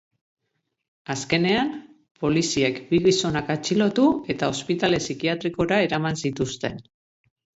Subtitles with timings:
[1.15, 1.67] Azkenean,
[2.23, 6.83] poliziek bi gizonak atxilotu eta ospitale psikiatrikora eraman zituzten.